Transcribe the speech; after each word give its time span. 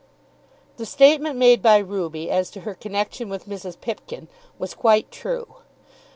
The 0.77 0.87
statement 0.87 1.37
made 1.37 1.61
by 1.61 1.77
Ruby 1.77 2.31
as 2.31 2.49
to 2.53 2.61
her 2.61 2.73
connection 2.73 3.29
with 3.29 3.47
Mrs. 3.47 3.79
Pipkin 3.79 4.29
was 4.57 4.73
quite 4.73 5.11
true. 5.11 5.57